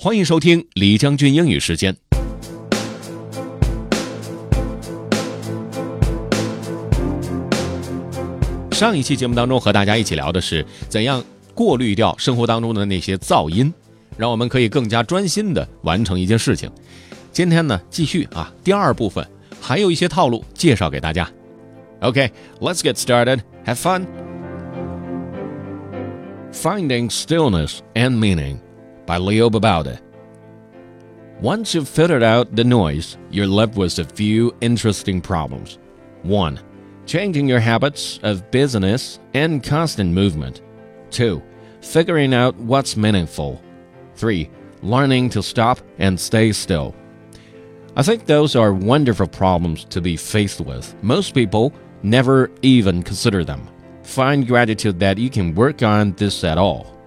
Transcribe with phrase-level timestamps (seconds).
[0.00, 1.92] 欢迎收听李将军英语时间。
[8.70, 11.20] 上一期节目当中和大家一起聊的是怎样
[11.52, 13.74] 过滤掉生活当中的那些噪音，
[14.16, 16.70] 让我们可以更加专心的完成一件事情。
[17.32, 19.28] 今天呢，继续啊，第二部分
[19.60, 21.28] 还有一些套路介绍给大家。
[22.02, 23.40] OK，let's get started.
[23.66, 24.06] Have fun.
[26.52, 28.58] Finding Stillness and Meaning
[29.08, 29.98] by Leo Babauta.
[31.40, 35.78] Once you've filtered out the noise, you're left with a few interesting problems.
[36.24, 36.60] 1.
[37.06, 40.60] Changing your habits of business and constant movement.
[41.10, 41.42] 2.
[41.80, 43.62] Figuring out what's meaningful.
[44.16, 44.50] 3.
[44.82, 46.94] Learning to stop and stay still.
[47.96, 50.94] I think those are wonderful problems to be faced with.
[51.02, 53.70] Most people never even consider them.
[54.02, 56.97] Find gratitude that you can work on this at all.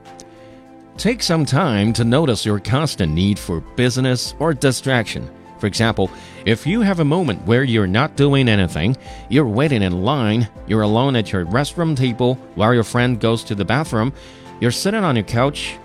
[0.98, 5.30] Take some time to notice your constant need for business or distraction.
[5.58, 6.12] For example,
[6.46, 8.98] if you have a moment where you're not doing anything,
[9.30, 13.56] you're waiting in line, you're alone at your restroom table while your friend goes to
[13.56, 14.14] the bathroom,
[14.60, 15.78] you're sitting on your couch,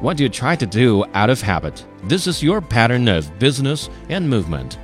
[0.00, 1.84] what do you try to do out of habit?
[2.04, 4.78] This is your pattern of business and movement.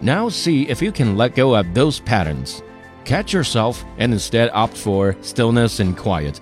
[0.00, 2.62] Now see if you can let go of those patterns.
[3.04, 6.40] Catch yourself and instead opt for stillness and quiet.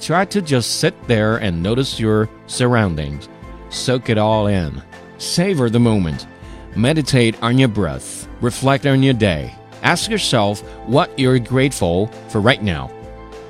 [0.00, 3.28] Try to just sit there and notice your surroundings.
[3.68, 4.82] Soak it all in.
[5.18, 6.26] Savor the moment.
[6.76, 8.28] Meditate on your breath.
[8.40, 9.54] Reflect on your day.
[9.82, 12.90] Ask yourself what you're grateful for right now.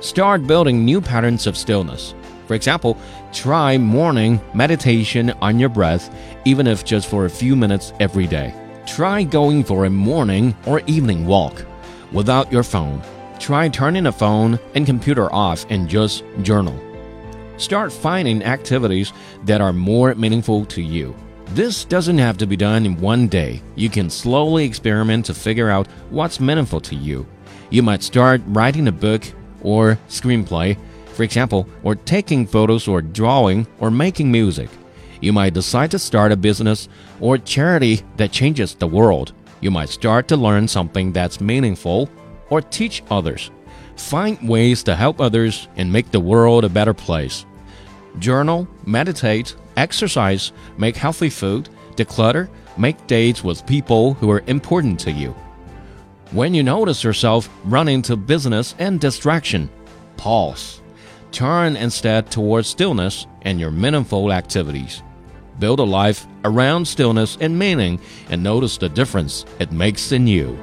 [0.01, 2.15] Start building new patterns of stillness.
[2.47, 2.97] For example,
[3.31, 6.13] try morning meditation on your breath,
[6.45, 8.53] even if just for a few minutes every day.
[8.87, 11.63] Try going for a morning or evening walk
[12.11, 13.03] without your phone.
[13.49, 16.79] Try turning the phone and computer off and just journal.
[17.57, 19.11] Start finding activities
[19.45, 21.15] that are more meaningful to you.
[21.55, 23.63] This doesn't have to be done in one day.
[23.73, 27.25] You can slowly experiment to figure out what's meaningful to you.
[27.71, 29.23] You might start writing a book
[29.63, 30.77] or screenplay,
[31.15, 34.69] for example, or taking photos or drawing or making music.
[35.21, 36.87] You might decide to start a business
[37.19, 39.33] or charity that changes the world.
[39.59, 42.11] You might start to learn something that's meaningful
[42.49, 43.51] or teach others.
[43.95, 47.45] Find ways to help others and make the world a better place.
[48.17, 55.11] Journal, meditate, exercise, make healthy food, declutter, make dates with people who are important to
[55.11, 55.35] you.
[56.31, 59.69] When you notice yourself running to business and distraction,
[60.15, 60.81] pause.
[61.31, 65.03] Turn instead towards stillness and your meaningful activities.
[65.59, 67.99] Build a life around stillness and meaning
[68.29, 70.57] and notice the difference it makes in you.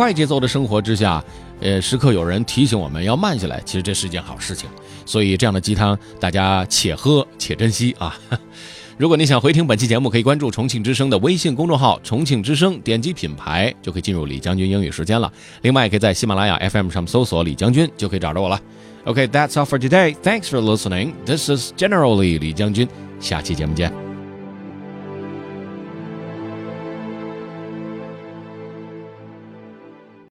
[0.00, 1.22] 快节奏的生活之下，
[1.60, 4.66] 呃，时刻有人提醒我们要慢下来，其实这是一件好事情。
[5.04, 8.18] 所以这样的鸡汤，大家且喝且珍惜啊！
[8.96, 15.30] 如果你想回听本期节目，可以关注重庆之声的微信公众号“重庆之声”，点击品牌就可以进入李将军英语时间了。
[15.60, 18.58] 另外，也可以在喜马拉雅 FM 上搜索“李将军”，就可以找着我了。
[19.04, 20.16] OK，that's all for today.
[20.22, 21.12] Thanks for listening.
[21.26, 22.88] This is generally 李将军。
[23.20, 24.09] 下期节目见。